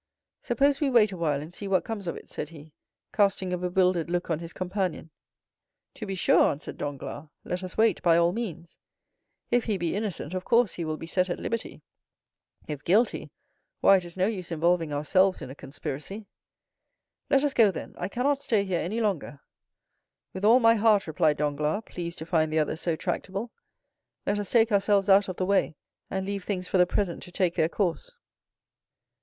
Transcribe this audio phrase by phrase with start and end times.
[0.41, 2.73] "Suppose we wait a while, and see what comes of it," said he,
[3.13, 5.11] casting a bewildered look on his companion.
[5.93, 7.27] "To be sure!" answered Danglars.
[7.43, 8.79] "Let us wait, by all means.
[9.51, 11.83] If he be innocent, of course he will be set at liberty;
[12.67, 13.29] if guilty,
[13.81, 16.25] why, it is no use involving ourselves in a conspiracy."
[17.29, 17.93] "Let us go, then.
[17.95, 19.41] I cannot stay here any longer."
[20.33, 23.51] "With all my heart!" replied Danglars, pleased to find the other so tractable.
[24.25, 25.75] "Let us take ourselves out of the way,
[26.09, 28.17] and leave things for the present to take their course."